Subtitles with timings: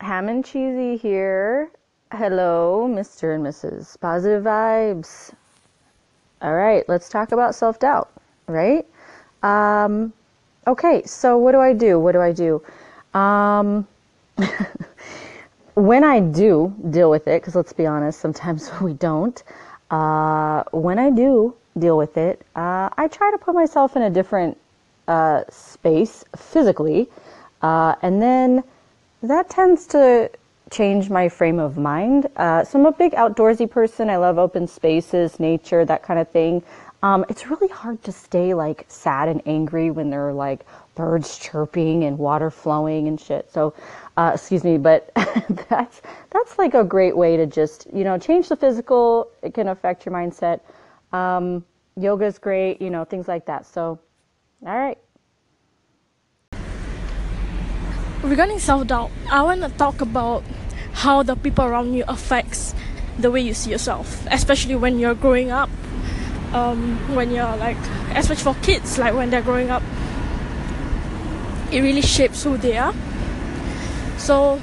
[0.00, 1.70] Ham and Cheesy here.
[2.10, 3.34] Hello, Mr.
[3.34, 4.00] and Mrs.
[4.00, 5.30] Positive Vibes.
[6.40, 8.10] All right, let's talk about self doubt,
[8.46, 8.86] right?
[9.42, 10.14] Um,
[10.66, 11.98] okay, so what do I do?
[11.98, 12.62] What do I do?
[13.12, 13.86] Um,
[15.74, 19.42] when I do deal with it, because let's be honest, sometimes we don't.
[19.90, 24.10] Uh, when I do deal with it, uh, I try to put myself in a
[24.10, 24.56] different
[25.08, 27.06] uh, space physically,
[27.60, 28.64] uh, and then
[29.22, 30.30] that tends to
[30.70, 32.28] change my frame of mind.
[32.36, 34.08] Uh, so I'm a big outdoorsy person.
[34.08, 36.62] I love open spaces, nature, that kind of thing.
[37.02, 41.38] Um, it's really hard to stay like sad and angry when there are like birds
[41.38, 43.50] chirping and water flowing and shit.
[43.50, 43.74] So,
[44.16, 45.10] uh, excuse me, but
[45.70, 49.30] that's that's like a great way to just you know change the physical.
[49.42, 50.60] It can affect your mindset.
[51.12, 51.64] Um,
[51.96, 53.66] yoga is great, you know, things like that.
[53.66, 53.98] So,
[54.66, 54.98] all right.
[58.22, 60.44] Regarding self doubt, I want to talk about
[60.92, 62.74] how the people around you affects
[63.18, 65.70] the way you see yourself, especially when you're growing up.
[66.52, 67.78] Um, when you're like,
[68.14, 69.82] especially for kids, like when they're growing up,
[71.72, 72.92] it really shapes who they are.
[74.18, 74.60] So,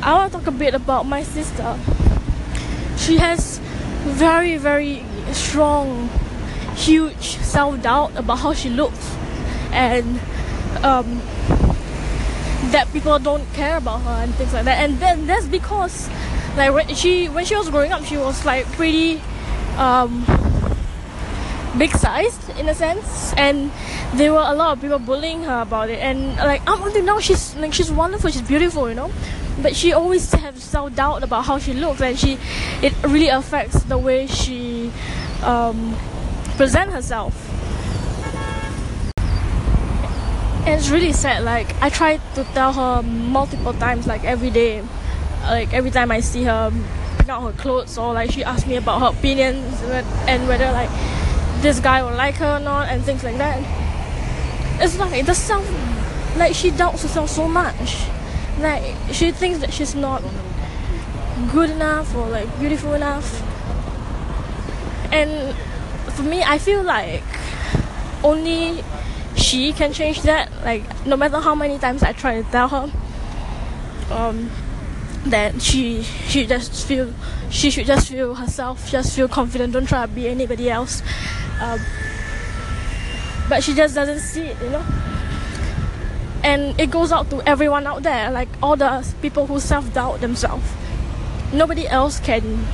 [0.00, 1.76] I want to talk a bit about my sister.
[2.96, 3.58] She has
[4.04, 6.08] very, very strong,
[6.76, 9.16] huge self doubt about how she looks,
[9.72, 10.20] and
[10.84, 11.20] um,
[12.72, 14.78] that people don't care about her and things like that.
[14.78, 16.08] And then that's because,
[16.56, 19.20] like, when she when she was growing up, she was like pretty
[19.76, 20.24] um,
[21.78, 23.70] big sized in a sense, and
[24.14, 25.98] there were a lot of people bullying her about it.
[25.98, 29.10] And like up until now, she's like she's wonderful, she's beautiful, you know.
[29.62, 32.38] But she always has self doubt about how she looks, and she
[32.82, 34.90] it really affects the way she
[35.42, 35.96] um,
[36.56, 37.43] present herself.
[40.66, 41.44] And it's really sad.
[41.44, 44.82] Like I try to tell her multiple times, like every day,
[45.42, 46.72] like every time I see her
[47.18, 49.82] pick out her clothes or like she asks me about her opinions
[50.26, 50.88] and whether like
[51.60, 53.58] this guy will like her or not and things like that.
[54.82, 55.66] It's like it does sound
[56.38, 58.08] like she doubts herself so much.
[58.58, 60.22] Like she thinks that she's not
[61.52, 63.42] good enough or like beautiful enough.
[65.12, 65.54] And
[66.14, 67.22] for me, I feel like
[68.22, 68.82] only
[69.44, 70.50] she can change that.
[70.64, 72.90] Like no matter how many times I try to tell her,
[74.10, 74.50] um,
[75.26, 77.12] that she she just feel
[77.50, 79.72] she should just feel herself, just feel confident.
[79.74, 81.02] Don't try to be anybody else.
[81.60, 81.78] Um,
[83.48, 84.84] but she just doesn't see it, you know.
[86.42, 90.20] And it goes out to everyone out there, like all the people who self doubt
[90.20, 90.66] themselves.
[91.52, 92.64] Nobody else can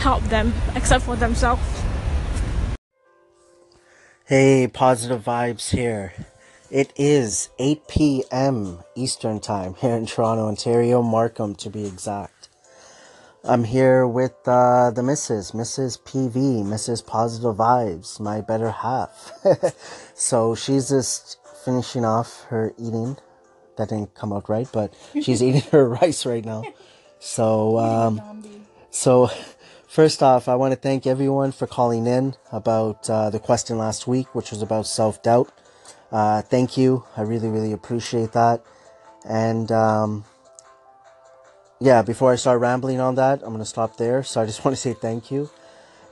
[0.00, 1.62] help them except for themselves.
[4.28, 6.12] Hey, positive vibes here.
[6.70, 8.80] It is 8 p.m.
[8.94, 12.50] Eastern Time here in Toronto, Ontario, Markham to be exact.
[13.42, 15.54] I'm here with uh, the Mrs.
[15.54, 15.98] Mrs.
[16.02, 17.06] PV, Mrs.
[17.06, 19.32] Positive Vibes, my better half.
[20.14, 23.16] so she's just finishing off her eating.
[23.78, 26.64] That didn't come out right, but she's eating her rice right now.
[27.18, 28.42] So, um,
[28.90, 29.30] so
[29.88, 34.06] First off, I want to thank everyone for calling in about uh, the question last
[34.06, 35.50] week, which was about self doubt.
[36.12, 37.04] Uh, thank you.
[37.16, 38.62] I really, really appreciate that.
[39.26, 40.26] And um,
[41.80, 44.22] yeah, before I start rambling on that, I'm going to stop there.
[44.22, 45.48] So I just want to say thank you.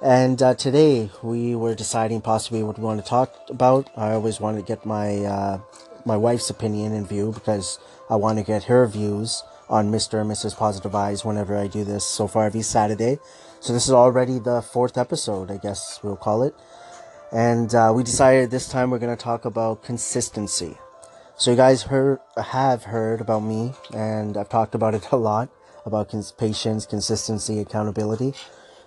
[0.00, 3.90] And uh, today we were deciding possibly what we want to talk about.
[3.94, 5.60] I always want to get my uh,
[6.06, 7.78] my wife's opinion in view because
[8.08, 10.22] I want to get her views on Mr.
[10.22, 10.56] and Mrs.
[10.56, 12.06] Positive Vibes whenever I do this.
[12.06, 13.18] So far, every Saturday.
[13.60, 16.54] So this is already the fourth episode, I guess we'll call it.
[17.32, 20.76] And uh, we decided this time we're going to talk about consistency.
[21.36, 25.48] So you guys heard, have heard about me, and I've talked about it a lot
[25.84, 28.34] about cons- patience, consistency, accountability.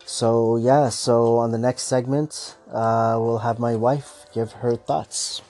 [0.05, 5.41] So yeah, so on the next segment, uh, we'll have my wife give her thoughts.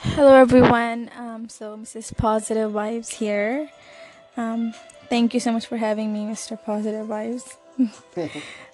[0.00, 1.10] Hello everyone.
[1.16, 2.16] Um, so Mrs.
[2.16, 3.70] Positive Vibes here.
[4.36, 4.74] Um,
[5.12, 6.56] thank you so much for having me, Mr.
[6.56, 7.44] Positive Vibes.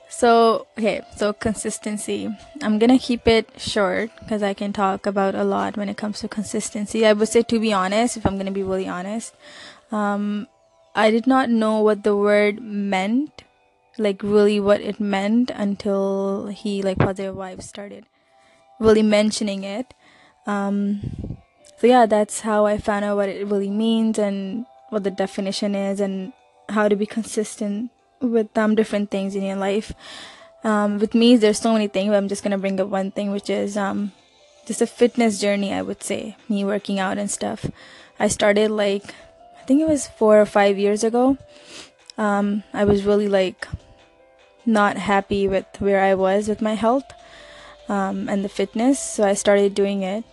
[0.08, 2.30] so, okay, so consistency.
[2.62, 6.20] I'm gonna keep it short because I can talk about a lot when it comes
[6.20, 7.04] to consistency.
[7.04, 9.34] I would say, to be honest, if I'm gonna be really honest,
[9.90, 10.46] um,
[10.94, 13.42] I did not know what the word meant,
[13.98, 18.06] like really what it meant until he, like, Positive Vibes started
[18.78, 19.92] really mentioning it.
[20.46, 21.00] Um,
[21.78, 25.74] so yeah, that's how I found out what it really means and what the definition
[25.74, 26.32] is and
[26.68, 27.90] how to be consistent
[28.20, 29.92] with um different things in your life.
[30.64, 33.30] Um, with me, there's so many things, but I'm just gonna bring up one thing,
[33.30, 34.12] which is um
[34.66, 37.70] just a fitness journey, I would say, me working out and stuff.
[38.20, 39.14] I started like,
[39.60, 41.38] I think it was four or five years ago.
[42.18, 43.66] Um, I was really like
[44.66, 47.06] not happy with where I was with my health
[47.88, 50.24] um, and the fitness, so I started doing it.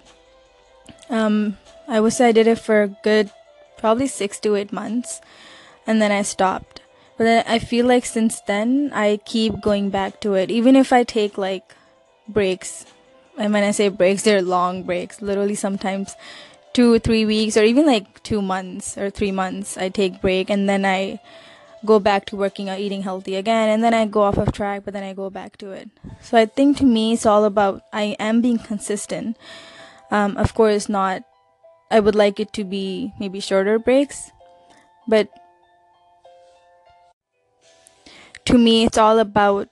[1.09, 3.31] Um, I would say I did it for a good
[3.85, 5.21] probably six to eight months,
[5.85, 6.81] and then I stopped.
[7.17, 10.91] But then I feel like since then I keep going back to it, even if
[10.91, 11.75] I take like
[12.27, 12.87] breaks.
[13.37, 16.15] And when I say breaks, they're long breaks, literally sometimes
[16.73, 19.77] two, three weeks, or even like two months or three months.
[19.77, 21.21] I take break and then I
[21.85, 24.81] go back to working out, eating healthy again, and then I go off of track,
[24.83, 25.91] but then I go back to it.
[26.21, 29.37] So I think to me, it's all about I am being consistent.
[30.09, 31.21] Um, of course, not.
[31.91, 34.31] I would like it to be maybe shorter breaks,
[35.07, 35.29] but
[38.45, 39.69] to me, it's all about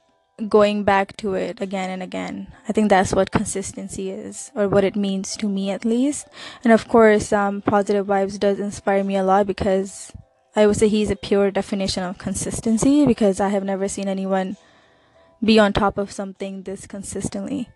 [0.49, 2.47] going back to it again and again.
[2.67, 6.27] I think that's what consistency is, or what it means to me at least.
[6.63, 10.11] And of course, um, positive vibes does inspire me a lot because
[10.55, 14.57] I would say he's a pure definition of consistency because I have never seen anyone
[15.43, 17.69] be on top of something this consistently.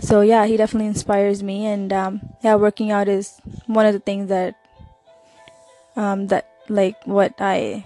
[0.00, 4.00] So yeah, he definitely inspires me, and um, yeah, working out is one of the
[4.00, 4.54] things that
[5.96, 7.82] um, that like what I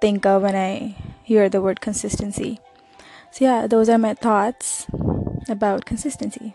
[0.00, 2.60] think of when I hear the word consistency.
[3.30, 4.86] So, yeah, those are my thoughts
[5.48, 6.54] about consistency.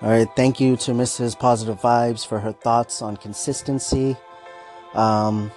[0.00, 1.38] All right, thank you to Mrs.
[1.38, 4.16] Positive Vibes for her thoughts on consistency.
[4.94, 5.52] Um,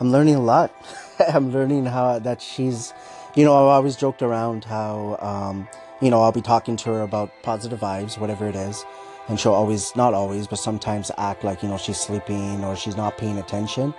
[0.00, 0.72] I'm learning a lot.
[1.28, 2.94] I'm learning how that she's,
[3.34, 5.68] you know, I've always joked around how, um,
[6.00, 8.84] you know, I'll be talking to her about positive vibes, whatever it is,
[9.28, 12.96] and she'll always, not always, but sometimes act like, you know, she's sleeping or she's
[12.96, 13.92] not paying attention,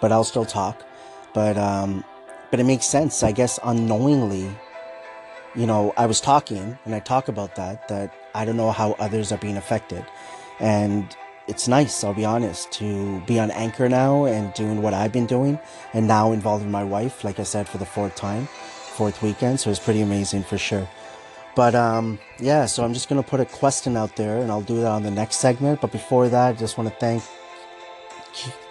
[0.00, 0.84] but I'll still talk.
[1.34, 2.04] But um,
[2.50, 4.50] but it makes sense, I guess, unknowingly.
[5.54, 7.88] You know, I was talking, and I talk about that.
[7.88, 10.04] That I don't know how others are being affected,
[10.58, 11.14] and
[11.46, 12.02] it's nice.
[12.04, 15.58] I'll be honest to be on Anchor now and doing what I've been doing,
[15.92, 18.48] and now involving my wife, like I said, for the fourth time,
[18.98, 19.60] fourth weekend.
[19.60, 20.86] So it's pretty amazing for sure.
[21.54, 24.80] But um, yeah, so I'm just gonna put a question out there, and I'll do
[24.82, 25.80] that on the next segment.
[25.80, 27.22] But before that, I just want to thank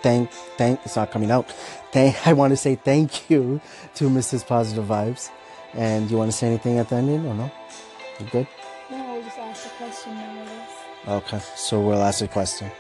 [0.02, 0.30] thank
[0.60, 1.52] thank it's not coming out
[1.92, 3.60] thank i want to say thank you
[3.96, 5.30] to mrs positive vibes
[5.74, 7.52] and you want to say anything at the ending or no
[8.20, 8.48] you good
[8.92, 10.14] no we'll just ask the question
[11.08, 12.72] okay so we'll ask the question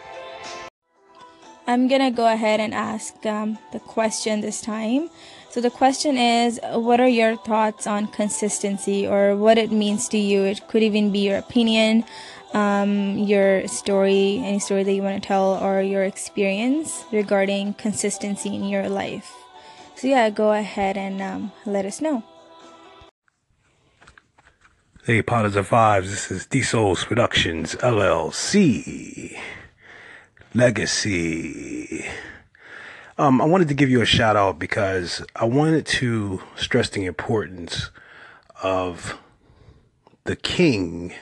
[1.67, 5.09] i'm gonna go ahead and ask um, the question this time
[5.49, 10.17] so the question is what are your thoughts on consistency or what it means to
[10.17, 12.03] you it could even be your opinion
[12.53, 18.53] um, your story, any story that you want to tell, or your experience regarding consistency
[18.55, 19.35] in your life.
[19.95, 22.23] So, yeah, go ahead and um, let us know.
[25.03, 29.39] Hey, Positive Vibes, this is D Souls Productions LLC.
[30.53, 32.05] Legacy.
[33.17, 37.05] Um, I wanted to give you a shout out because I wanted to stress the
[37.05, 37.89] importance
[38.63, 39.17] of
[40.23, 41.13] the king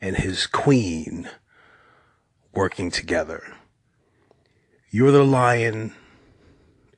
[0.00, 1.28] and his queen
[2.52, 3.42] working together.
[4.90, 5.94] You're the lion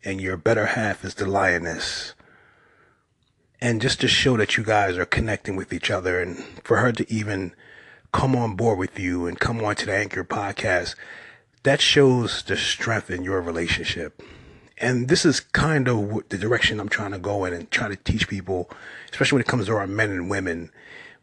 [0.05, 2.15] and your better half is the lioness.
[3.61, 6.93] And just to show that you guys are connecting with each other and for her
[6.93, 7.55] to even
[8.13, 10.95] come on board with you and come on to the Anchor podcast,
[11.63, 14.23] that shows the strength in your relationship.
[14.79, 17.97] And this is kind of the direction I'm trying to go in and try to
[17.97, 18.71] teach people,
[19.11, 20.71] especially when it comes to our men and women,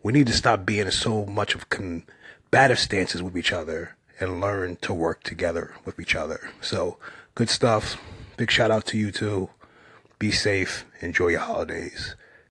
[0.04, 4.76] we need to stop being so much of combative stances with each other and learn
[4.78, 6.52] to work together with each other.
[6.62, 6.98] So,
[7.34, 8.00] good stuff.
[8.36, 9.50] Big shout out to you too.
[10.20, 10.86] Be safe.
[11.02, 12.16] Enjoy your holidays.